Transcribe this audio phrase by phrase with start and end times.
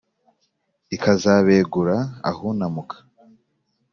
[0.95, 1.97] ikazabegura
[2.29, 2.95] ahunamuka